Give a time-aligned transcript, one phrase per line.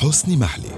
[0.00, 0.72] حسني محلي.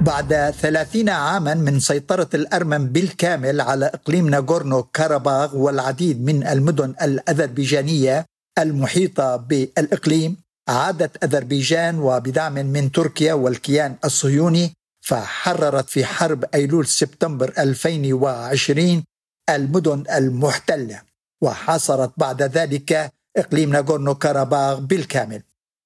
[0.00, 8.24] بعد ثلاثين عاما من سيطرة الأرمن بالكامل على إقليم ناغورنو كاراباغ والعديد من المدن الأذربيجانية
[8.58, 10.36] المحيطة بالإقليم
[10.68, 19.04] عادت أذربيجان وبدعم من تركيا والكيان الصهيوني فحررت في حرب أيلول سبتمبر 2020
[19.50, 21.02] المدن المحتلة
[21.42, 25.42] وحاصرت بعد ذلك إقليم ناغورنو كاراباغ بالكامل.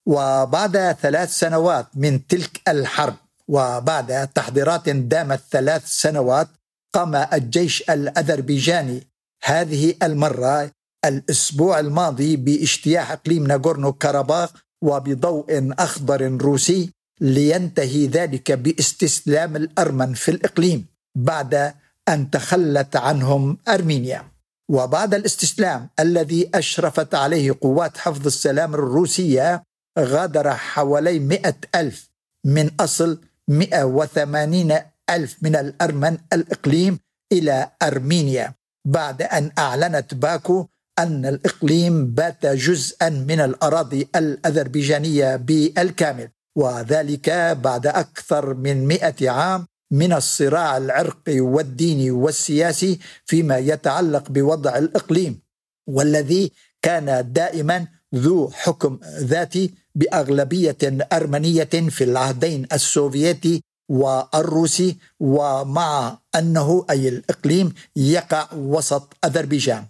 [0.06, 3.14] وبعد ثلاث سنوات من تلك الحرب
[3.48, 6.48] وبعد تحضيرات دامت ثلاث سنوات
[6.94, 9.06] قام الجيش الأذربيجاني
[9.44, 10.70] هذه المرة
[11.04, 14.50] الأسبوع الماضي باجتياح إقليم ناغورنو كاراباغ
[14.82, 16.90] وبضوء أخضر روسي
[17.20, 20.86] لينتهي ذلك باستسلام الأرمن في الإقليم
[21.16, 21.74] بعد
[22.08, 24.24] أن تخلت عنهم أرمينيا.
[24.68, 29.62] وبعد الاستسلام الذي أشرفت عليه قوات حفظ السلام الروسية
[29.98, 32.10] غادر حوالي مئة ألف
[32.44, 34.78] من أصل 180
[35.10, 36.98] ألف من الأرمن الإقليم
[37.32, 38.54] إلى أرمينيا
[38.86, 40.66] بعد أن أعلنت باكو
[40.98, 47.30] أن الإقليم بات جزءا من الأراضي الأذربيجانية بالكامل وذلك
[47.62, 55.40] بعد أكثر من مئة عام من الصراع العرقي والديني والسياسي فيما يتعلق بوضع الإقليم
[55.86, 60.76] والذي كان دائما ذو حكم ذاتي بأغلبية
[61.12, 69.84] أرمنية في العهدين السوفيتي والروسي ومع أنه أي الإقليم يقع وسط أذربيجان.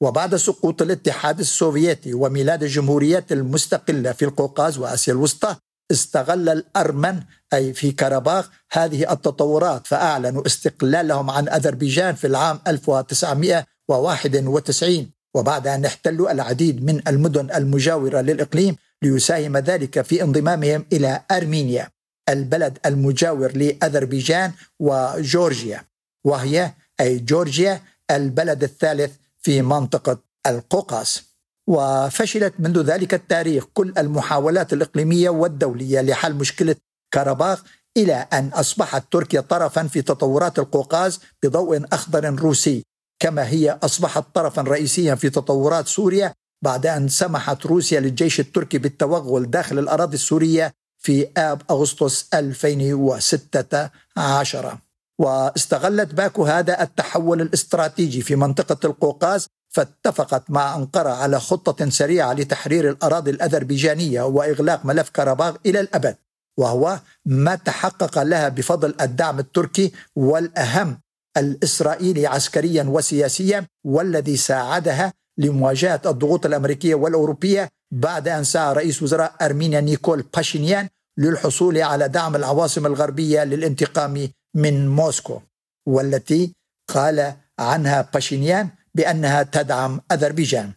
[0.00, 5.56] وبعد سقوط الاتحاد السوفيتي وميلاد الجمهوريات المستقلة في القوقاز وآسيا الوسطى
[5.90, 7.20] استغل الأرمن
[7.54, 16.32] أي في كرباخ هذه التطورات فأعلنوا استقلالهم عن أذربيجان في العام 1991 وبعد أن احتلوا
[16.32, 21.88] العديد من المدن المجاورة للإقليم ليساهم ذلك في انضمامهم إلى أرمينيا
[22.28, 25.84] البلد المجاور لأذربيجان وجورجيا
[26.24, 31.22] وهي أي جورجيا البلد الثالث في منطقة القوقاز
[31.66, 36.76] وفشلت منذ ذلك التاريخ كل المحاولات الإقليمية والدولية لحل مشكلة
[37.14, 37.64] كاراباخ
[37.96, 42.84] إلى أن أصبحت تركيا طرفا في تطورات القوقاز بضوء أخضر روسي
[43.22, 49.50] كما هي أصبحت طرفا رئيسيا في تطورات سوريا بعد أن سمحت روسيا للجيش التركي بالتوغل
[49.50, 54.78] داخل الأراضي السورية في آب أغسطس 2016
[55.18, 62.90] واستغلت باكو هذا التحول الاستراتيجي في منطقة القوقاز فاتفقت مع أنقرة على خطة سريعة لتحرير
[62.90, 66.16] الأراضي الأذربيجانية وإغلاق ملف كرباغ إلى الأبد
[66.58, 71.00] وهو ما تحقق لها بفضل الدعم التركي والأهم
[71.36, 79.80] الإسرائيلي عسكريا وسياسيا والذي ساعدها لمواجهة الضغوط الأمريكية والأوروبية بعد أن سعى رئيس وزراء أرمينيا
[79.80, 80.88] نيكول باشينيان
[81.18, 85.40] للحصول على دعم العواصم الغربية للانتقام من موسكو
[85.86, 86.52] والتي
[86.94, 90.72] قال عنها باشينيان بأنها تدعم أذربيجان.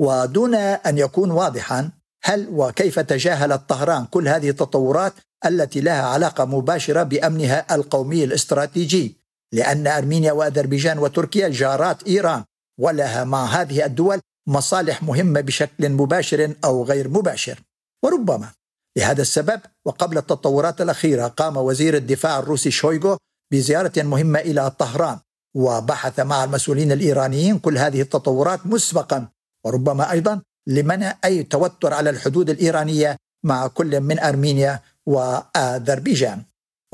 [0.00, 1.90] ودون أن يكون واضحا
[2.24, 5.12] هل وكيف تجاهلت طهران كل هذه التطورات
[5.46, 9.16] التي لها علاقة مباشرة بأمنها القومي الاستراتيجي؟
[9.52, 12.44] لأن أرمينيا وأذربيجان وتركيا جارات إيران
[12.80, 17.62] ولها مع هذه الدول مصالح مهمة بشكل مباشر أو غير مباشر.
[18.04, 18.52] وربما
[18.98, 23.18] لهذا السبب وقبل التطورات الأخيرة قام وزير الدفاع الروسي شويغو
[23.52, 25.18] بزيارة مهمة إلى طهران
[25.56, 29.28] وبحث مع المسؤولين الإيرانيين كل هذه التطورات مسبقا
[29.64, 36.42] وربما أيضا لمنع أي توتر على الحدود الإيرانية مع كل من أرمينيا وأذربيجان.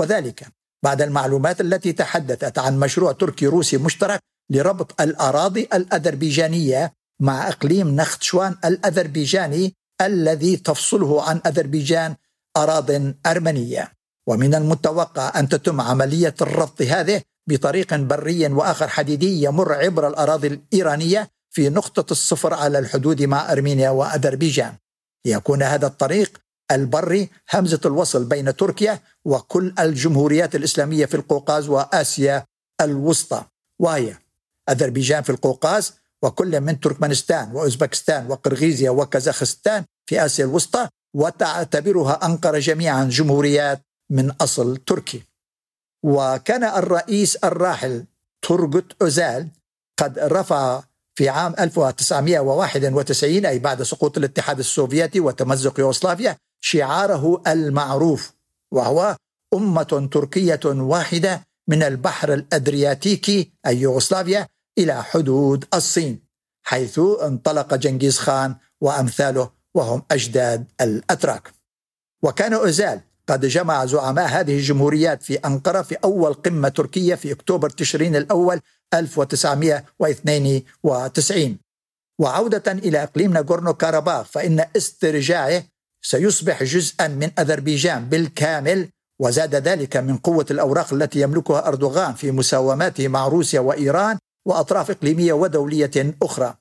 [0.00, 0.46] وذلك
[0.84, 4.20] بعد المعلومات التي تحدثت عن مشروع تركي روسي مشترك
[4.52, 12.16] لربط الأراضي الأذربيجانية مع إقليم نختشوان الأذربيجاني الذي تفصله عن أذربيجان
[12.56, 12.90] أراض
[13.26, 13.92] أرمنية.
[14.26, 21.30] ومن المتوقع أن تتم عملية الربط هذه بطريق بري وآخر حديدي يمر عبر الأراضي الإيرانية
[21.50, 24.74] في نقطة الصفر على الحدود مع أرمينيا وأذربيجان.
[25.26, 26.38] ليكون هذا الطريق
[26.70, 32.46] البري همزة الوصل بين تركيا وكل الجمهوريات الإسلامية في القوقاز وآسيا
[32.80, 33.44] الوسطى.
[33.78, 34.16] وهي
[34.68, 35.92] أذربيجان في القوقاز
[36.22, 44.76] وكل من تركمانستان وأوزبكستان وقرغيزيا وكازاخستان في آسيا الوسطى وتعتبرها أنقرة جميعا جمهوريات من أصل
[44.76, 45.22] تركي.
[46.02, 48.04] وكان الرئيس الراحل
[48.42, 49.48] تورغوت أوزال
[49.98, 50.82] قد رفع
[51.14, 58.32] في عام 1991 أي بعد سقوط الاتحاد السوفيتي وتمزق يوغوسلافيا شعاره المعروف
[58.72, 59.16] وهو
[59.54, 64.46] أمة تركية واحدة من البحر الأدرياتيكي أي يوغوسلافيا
[64.78, 66.20] إلى حدود الصين
[66.62, 71.52] حيث انطلق جنكيز خان وأمثاله وهم أجداد الأتراك.
[72.22, 77.70] وكان أوزال قد جمع زعماء هذه الجمهوريات في أنقرة في أول قمة تركية في أكتوبر
[77.70, 78.60] تشرين الأول
[78.94, 81.58] 1992
[82.18, 85.64] وعودة إلى إقليم ناغورنو كاراباخ فإن استرجاعه
[86.02, 88.88] سيصبح جزءا من أذربيجان بالكامل
[89.22, 95.32] وزاد ذلك من قوة الأوراق التي يملكها أردوغان في مساوماته مع روسيا وإيران وأطراف إقليمية
[95.32, 96.54] ودولية أخرى.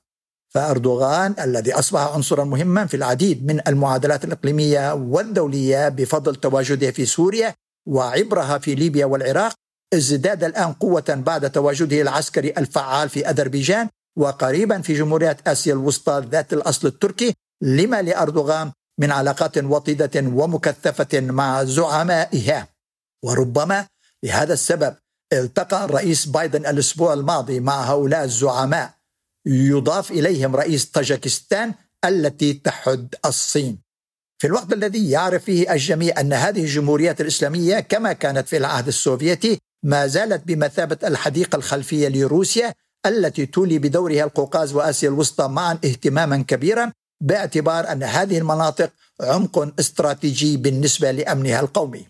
[0.54, 7.54] فأردوغان الذي أصبح عنصرا مهما في العديد من المعادلات الإقليمية والدولية بفضل تواجده في سوريا
[7.88, 9.54] وعبرها في ليبيا والعراق
[9.94, 13.88] ازداد الآن قوة بعد تواجده العسكري الفعال في أذربيجان
[14.18, 21.64] وقريبا في جمهورية آسيا الوسطى ذات الأصل التركي لما لأردوغان من علاقات وطيدة ومكثفة مع
[21.64, 22.68] زعمائها.
[23.24, 23.86] وربما
[24.24, 24.96] لهذا السبب
[25.32, 28.94] التقى الرئيس بايدن الأسبوع الماضي مع هؤلاء الزعماء
[29.46, 31.74] يضاف إليهم رئيس طاجكستان
[32.04, 33.78] التي تحد الصين.
[34.38, 39.58] في الوقت الذي يعرف فيه الجميع أن هذه الجمهوريات الإسلامية كما كانت في العهد السوفيتي
[39.82, 42.74] ما زالت بمثابة الحديقة الخلفية لروسيا
[43.06, 46.92] التي تولي بدورها القوقاز وآسيا الوسطى معا اهتماما كبيرا
[47.22, 48.90] باعتبار أن هذه المناطق
[49.20, 52.06] عمق استراتيجي بالنسبة لأمنها القومي.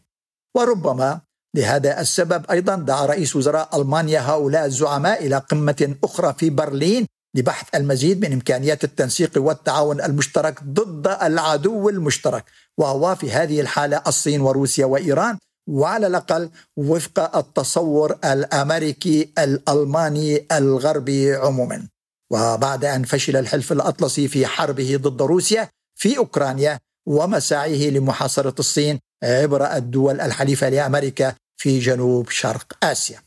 [0.56, 1.20] وربما
[1.56, 7.06] لهذا السبب أيضا دعا رئيس وزراء ألمانيا هؤلاء الزعماء إلى قمة أخرى في برلين
[7.36, 12.44] لبحث المزيد من إمكانيات التنسيق والتعاون المشترك ضد العدو المشترك
[12.78, 15.38] وهو في هذه الحالة الصين وروسيا وإيران
[15.70, 21.88] وعلى الأقل وفق التصور الأمريكي الألماني الغربي عموما.
[22.32, 29.76] وبعد أن فشل الحلف الأطلسي في حربه ضد روسيا في أوكرانيا ومساعيه لمحاصرة الصين عبر
[29.76, 33.22] الدول الحليفة لأمريكا في جنوب شرق آسيا.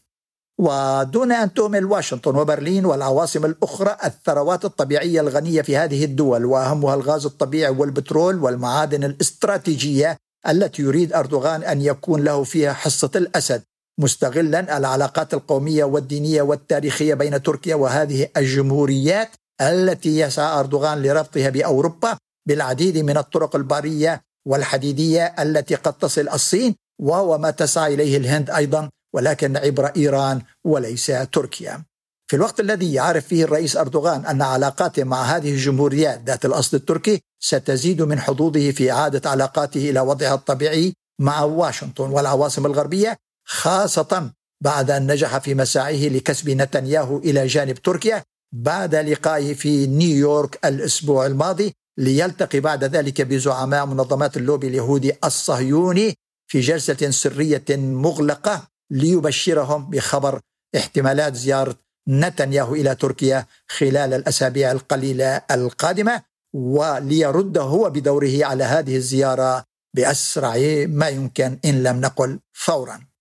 [0.59, 7.25] ودون أن تهمل واشنطن وبرلين والعواصم الأخرى الثروات الطبيعية الغنية في هذه الدول وأهمها الغاز
[7.25, 10.17] الطبيعي والبترول والمعادن الاستراتيجية
[10.47, 13.63] التي يريد أردوغان أن يكون له فيها حصة الأسد
[13.99, 19.29] مستغلا العلاقات القومية والدينية والتاريخية بين تركيا وهذه الجمهوريات
[19.61, 27.37] التي يسعى أردوغان لربطها بأوروبا بالعديد من الطرق البرية والحديدية التي قد تصل الصين وهو
[27.37, 31.83] ما تسعى إليه الهند أيضا ولكن عبر إيران وليس تركيا.
[32.27, 37.21] في الوقت الذي يعرف فيه الرئيس أردوغان أن علاقاته مع هذه الجمهوريات ذات الأصل التركي
[37.39, 44.31] ستزيد من حظوظه في إعادة علاقاته إلى وضعها الطبيعي مع واشنطن والعواصم الغربية خاصة
[44.63, 51.25] بعد أن نجح في مساعيه لكسب نتنياهو إلى جانب تركيا بعد لقائه في نيويورك الأسبوع
[51.25, 56.15] الماضي ليلتقي بعد ذلك بزعماء منظمات اللوبي اليهودي الصهيوني
[56.47, 60.39] في جلسة سرية مغلقة ليبشرهم بخبر
[60.75, 61.75] احتمالات زيارة
[62.07, 66.21] نتنياهو إلى تركيا خلال الأسابيع القليلة القادمة
[66.53, 69.63] وليرد هو بدوره على هذه الزيارة
[69.95, 73.14] بأسرع ما يمكن إن لم نقل فورا.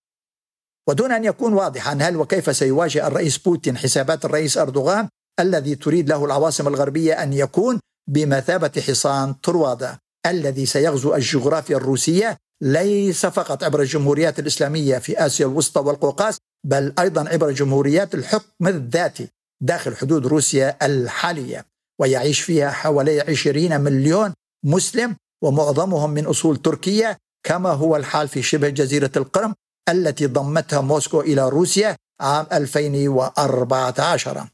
[0.89, 5.09] ودون أن يكون واضحا هل وكيف سيواجه الرئيس بوتين حسابات الرئيس أردوغان
[5.41, 13.27] الذي تريد له العواصم الغربية أن يكون بمثابة حصان طروادة؟ الذي سيغزو الجغرافيا الروسية ليس
[13.27, 19.29] فقط عبر الجمهوريات الإسلامية في آسيا الوسطى والقوقاز بل أيضا عبر جمهوريات الحكم الذاتي
[19.63, 21.67] داخل حدود روسيا الحالية.
[22.01, 27.17] ويعيش فيها حوالي 20 مليون مسلم ومعظمهم من أصول تركية
[27.47, 29.55] كما هو الحال في شبه جزيرة القرم
[29.89, 34.47] التي ضمتها موسكو إلى روسيا عام 2014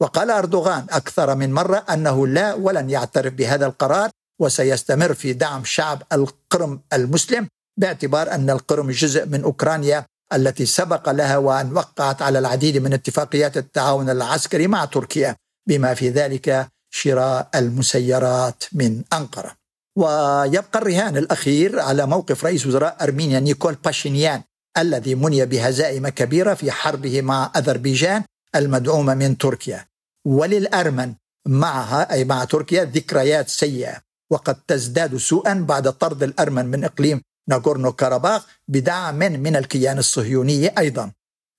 [0.00, 6.02] وقال أردوغان أكثر من مرة أنه لا ولن يعترف بهذا القرار وسيستمر في دعم شعب
[6.12, 7.48] القرم المسلم
[7.80, 13.56] باعتبار أن القرم جزء من أوكرانيا التي سبق لها وأن وقعت على العديد من اتفاقيات
[13.56, 15.36] التعاون العسكري مع تركيا
[15.68, 19.54] بما في ذلك شراء المسيرات من أنقرة.
[19.96, 24.42] ويبقى الرهان الأخير على موقف رئيس وزراء أرمينيا نيكول باشينيان
[24.78, 28.22] الذي مني بهزائم كبيرة في حربه مع أذربيجان
[28.56, 29.86] المدعومة من تركيا.
[30.26, 31.14] وللأرمن
[31.46, 33.96] معها أي مع تركيا ذكريات سيئة.
[34.30, 41.12] وقد تزداد سوءا بعد طرد الأرمن من إقليم ناغورنو كاراباخ بدعم من الكيان الصهيوني أيضا.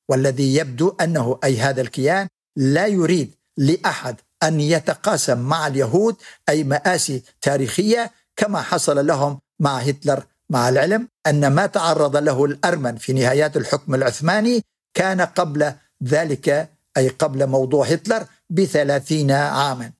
[0.09, 6.15] والذي يبدو أنه أي هذا الكيان لا يريد لأحد أن يتقاسم مع اليهود
[6.49, 11.07] أي مآسي تاريخية كما حصل لهم مع هتلر مع العلم.
[11.29, 17.85] أن ما تعرض له الأرمن في نهايات الحكم العثماني كان قبل ذلك أي قبل موضوع
[17.85, 19.91] هتلر بثلاثين عاما.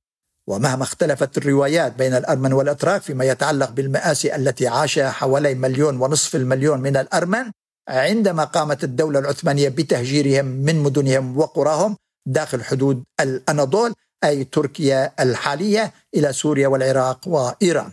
[0.47, 6.79] ومهما اختلفت الروايات بين الأرمن والأتراك فيما يتعلق بالمآسي التي عاشها حوالي مليون ونصف المليون
[6.81, 7.51] من الأرمن
[7.87, 13.93] عندما قامت الدولة العثمانية بتهجيرهم من مدنهم وقراهم داخل حدود الأناضول
[14.23, 17.91] أي تركيا الحالية إلى سوريا والعراق وإيران.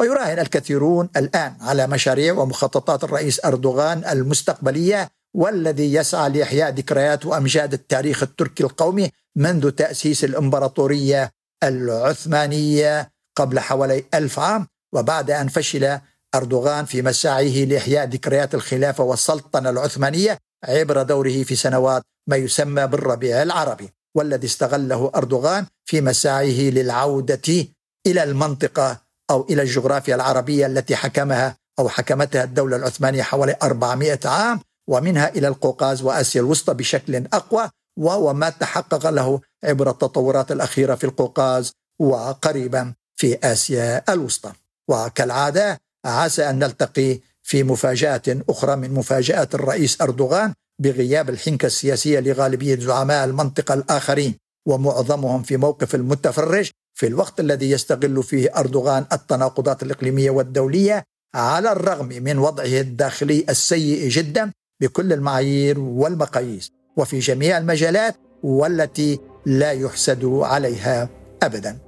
[0.00, 8.22] ويراهن الكثيرون الآن على مشاريع ومخططات الرئيس أردوغان المستقبلية والذي يسعى لإحياء ذكريات وأمجاد التاريخ
[8.22, 11.30] التركي القومي منذ تأسيس الإمبراطورية
[11.62, 15.98] العثمانية قبل حوالي ألف عام وبعد أن فشل
[16.34, 23.42] أردوغان في مساعيه لإحياء ذكريات الخلافة والسلطنة العثمانية عبر دوره في سنوات ما يسمى بالربيع
[23.42, 27.66] العربي والذي استغله أردوغان في مساعيه للعودة
[28.06, 34.60] إلى المنطقة أو إلى الجغرافيا العربية التي حكمها أو حكمتها الدولة العثمانية حوالي 400 عام
[34.88, 41.04] ومنها إلى القوقاز وآسيا الوسطى بشكل أقوى وهو ما تحقق له عبر التطورات الأخيرة في
[41.04, 44.52] القوقاز وقريبا في آسيا الوسطى.
[44.88, 52.76] وكالعادة عسى أن نلتقي في مفاجآت أخرى من مفاجآت الرئيس أردوغان بغياب الحنكة السياسية لغالبية
[52.76, 54.34] زعماء المنطقة الآخرين
[54.66, 62.08] ومعظمهم في موقف المتفرج في الوقت الذي يستغل فيه أردوغان التناقضات الإقليمية والدولية على الرغم
[62.08, 71.08] من وضعه الداخلي السيء جدا بكل المعايير والمقاييس وفي جميع المجالات والتي لا يحسد عليها
[71.42, 71.78] ابدا.